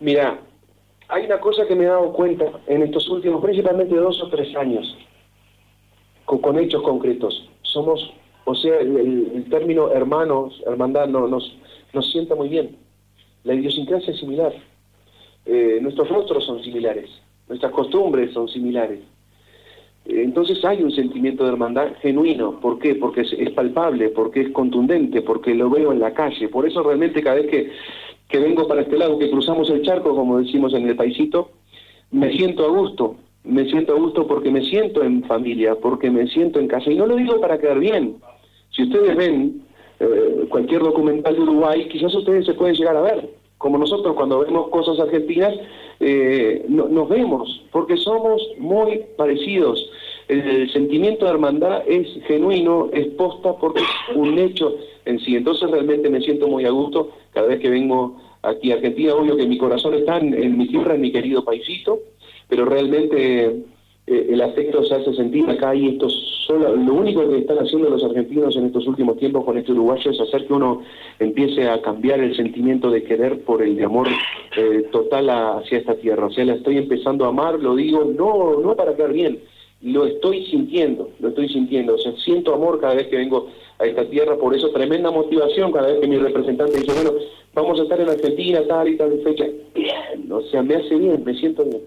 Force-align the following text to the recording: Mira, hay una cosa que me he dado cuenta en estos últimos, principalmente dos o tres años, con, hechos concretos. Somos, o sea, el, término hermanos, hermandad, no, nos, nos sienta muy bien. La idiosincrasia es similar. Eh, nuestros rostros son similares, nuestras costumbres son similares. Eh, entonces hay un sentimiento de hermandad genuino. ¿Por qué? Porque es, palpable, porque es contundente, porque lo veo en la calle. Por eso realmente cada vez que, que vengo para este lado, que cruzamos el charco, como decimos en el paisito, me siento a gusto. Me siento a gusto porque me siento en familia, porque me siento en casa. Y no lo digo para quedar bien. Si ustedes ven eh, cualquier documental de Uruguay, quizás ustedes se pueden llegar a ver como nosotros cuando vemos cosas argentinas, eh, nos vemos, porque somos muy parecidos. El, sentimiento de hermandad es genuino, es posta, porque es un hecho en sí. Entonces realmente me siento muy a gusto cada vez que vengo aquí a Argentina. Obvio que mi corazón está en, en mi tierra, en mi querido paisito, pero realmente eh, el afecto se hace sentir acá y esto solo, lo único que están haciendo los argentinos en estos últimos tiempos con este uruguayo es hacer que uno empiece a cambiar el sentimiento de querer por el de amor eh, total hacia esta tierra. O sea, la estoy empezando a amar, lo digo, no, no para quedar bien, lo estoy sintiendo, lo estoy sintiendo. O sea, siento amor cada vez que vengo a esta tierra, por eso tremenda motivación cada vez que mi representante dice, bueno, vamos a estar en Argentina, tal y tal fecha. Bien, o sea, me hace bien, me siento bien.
Mira, 0.00 0.40
hay 1.08 1.26
una 1.26 1.40
cosa 1.40 1.66
que 1.66 1.74
me 1.74 1.84
he 1.84 1.88
dado 1.88 2.12
cuenta 2.12 2.46
en 2.66 2.82
estos 2.82 3.08
últimos, 3.08 3.42
principalmente 3.42 3.94
dos 3.94 4.20
o 4.22 4.28
tres 4.28 4.54
años, 4.56 4.96
con, 6.24 6.58
hechos 6.58 6.82
concretos. 6.82 7.48
Somos, 7.62 8.12
o 8.44 8.54
sea, 8.54 8.78
el, 8.78 9.46
término 9.50 9.90
hermanos, 9.90 10.60
hermandad, 10.66 11.06
no, 11.08 11.28
nos, 11.28 11.54
nos 11.92 12.10
sienta 12.10 12.34
muy 12.34 12.48
bien. 12.48 12.76
La 13.44 13.54
idiosincrasia 13.54 14.12
es 14.12 14.20
similar. 14.20 14.52
Eh, 15.46 15.78
nuestros 15.82 16.08
rostros 16.08 16.44
son 16.44 16.62
similares, 16.62 17.10
nuestras 17.48 17.72
costumbres 17.72 18.32
son 18.32 18.48
similares. 18.48 19.00
Eh, 20.06 20.22
entonces 20.22 20.64
hay 20.64 20.82
un 20.82 20.92
sentimiento 20.92 21.44
de 21.44 21.50
hermandad 21.50 21.88
genuino. 22.00 22.60
¿Por 22.60 22.78
qué? 22.78 22.94
Porque 22.94 23.22
es, 23.22 23.50
palpable, 23.50 24.10
porque 24.10 24.42
es 24.42 24.50
contundente, 24.50 25.22
porque 25.22 25.54
lo 25.54 25.70
veo 25.70 25.92
en 25.92 26.00
la 26.00 26.14
calle. 26.14 26.48
Por 26.48 26.66
eso 26.66 26.82
realmente 26.82 27.22
cada 27.22 27.36
vez 27.36 27.46
que, 27.46 27.70
que 28.30 28.38
vengo 28.38 28.66
para 28.68 28.82
este 28.82 28.96
lado, 28.96 29.18
que 29.18 29.30
cruzamos 29.30 29.68
el 29.70 29.82
charco, 29.82 30.14
como 30.14 30.38
decimos 30.38 30.72
en 30.74 30.88
el 30.88 30.96
paisito, 30.96 31.50
me 32.10 32.30
siento 32.32 32.64
a 32.64 32.68
gusto. 32.68 33.16
Me 33.42 33.64
siento 33.64 33.94
a 33.94 33.98
gusto 33.98 34.26
porque 34.26 34.50
me 34.50 34.62
siento 34.62 35.02
en 35.02 35.24
familia, 35.24 35.74
porque 35.74 36.10
me 36.10 36.26
siento 36.26 36.60
en 36.60 36.68
casa. 36.68 36.90
Y 36.90 36.96
no 36.96 37.06
lo 37.06 37.16
digo 37.16 37.40
para 37.40 37.58
quedar 37.58 37.78
bien. 37.78 38.16
Si 38.70 38.82
ustedes 38.82 39.16
ven 39.16 39.62
eh, 39.98 40.46
cualquier 40.48 40.82
documental 40.82 41.34
de 41.34 41.40
Uruguay, 41.40 41.88
quizás 41.88 42.14
ustedes 42.14 42.44
se 42.46 42.54
pueden 42.54 42.74
llegar 42.74 42.96
a 42.96 43.02
ver 43.02 43.40
como 43.60 43.76
nosotros 43.76 44.14
cuando 44.14 44.38
vemos 44.38 44.68
cosas 44.70 44.98
argentinas, 44.98 45.54
eh, 46.00 46.64
nos 46.66 47.06
vemos, 47.10 47.62
porque 47.70 47.98
somos 47.98 48.40
muy 48.56 49.02
parecidos. 49.18 49.86
El, 50.30 50.70
sentimiento 50.72 51.24
de 51.24 51.32
hermandad 51.32 51.82
es 51.88 52.06
genuino, 52.26 52.88
es 52.92 53.08
posta, 53.08 53.56
porque 53.56 53.80
es 53.80 54.16
un 54.16 54.38
hecho 54.38 54.76
en 55.04 55.18
sí. 55.20 55.34
Entonces 55.34 55.68
realmente 55.70 56.08
me 56.08 56.20
siento 56.20 56.46
muy 56.46 56.64
a 56.64 56.70
gusto 56.70 57.10
cada 57.32 57.48
vez 57.48 57.58
que 57.58 57.68
vengo 57.68 58.16
aquí 58.42 58.70
a 58.70 58.76
Argentina. 58.76 59.14
Obvio 59.14 59.36
que 59.36 59.46
mi 59.46 59.58
corazón 59.58 59.94
está 59.94 60.18
en, 60.18 60.32
en 60.34 60.56
mi 60.56 60.68
tierra, 60.68 60.94
en 60.94 61.00
mi 61.00 61.10
querido 61.10 61.44
paisito, 61.44 61.98
pero 62.48 62.64
realmente 62.64 63.64
eh, 64.06 64.26
el 64.30 64.40
afecto 64.40 64.84
se 64.84 64.94
hace 64.94 65.14
sentir 65.14 65.48
acá 65.48 65.74
y 65.74 65.88
esto 65.88 66.08
solo, 66.08 66.74
lo 66.74 66.94
único 66.94 67.28
que 67.28 67.38
están 67.38 67.58
haciendo 67.58 67.90
los 67.90 68.02
argentinos 68.02 68.56
en 68.56 68.66
estos 68.66 68.86
últimos 68.88 69.16
tiempos 69.18 69.44
con 69.44 69.56
este 69.56 69.70
uruguayo 69.72 70.10
es 70.10 70.20
hacer 70.20 70.46
que 70.46 70.52
uno 70.52 70.82
empiece 71.18 71.68
a 71.68 71.80
cambiar 71.80 72.18
el 72.20 72.34
sentimiento 72.34 72.90
de 72.90 73.04
querer 73.04 73.40
por 73.42 73.62
el 73.62 73.76
de 73.76 73.84
amor 73.84 74.08
eh, 74.56 74.84
total 74.90 75.30
hacia 75.30 75.78
esta 75.78 75.94
tierra. 75.94 76.26
O 76.26 76.30
sea, 76.32 76.44
la 76.44 76.54
estoy 76.54 76.78
empezando 76.78 77.24
a 77.24 77.28
amar, 77.28 77.60
lo 77.60 77.76
digo, 77.76 78.04
no, 78.04 78.60
no 78.60 78.74
para 78.74 78.96
quedar 78.96 79.12
bien, 79.12 79.38
lo 79.82 80.06
estoy 80.06 80.46
sintiendo, 80.46 81.10
lo 81.20 81.28
estoy 81.28 81.48
sintiendo. 81.48 81.94
O 81.94 81.98
sea, 81.98 82.12
siento 82.24 82.54
amor 82.54 82.80
cada 82.80 82.94
vez 82.94 83.08
que 83.08 83.16
vengo 83.16 83.48
a 83.78 83.86
esta 83.86 84.04
tierra, 84.04 84.36
por 84.36 84.54
eso 84.54 84.70
tremenda 84.70 85.10
motivación 85.10 85.72
cada 85.72 85.88
vez 85.88 86.00
que 86.00 86.06
mi 86.06 86.18
representante 86.18 86.80
dice, 86.80 86.92
bueno, 86.92 87.12
vamos 87.54 87.80
a 87.80 87.84
estar 87.84 88.00
en 88.00 88.10
Argentina, 88.10 88.62
tal 88.68 88.88
y 88.88 88.96
tal 88.96 89.20
fecha. 89.22 89.46
Bien, 89.74 90.30
o 90.30 90.42
sea, 90.42 90.62
me 90.62 90.74
hace 90.74 90.94
bien, 90.96 91.22
me 91.24 91.34
siento 91.34 91.64
bien. 91.64 91.82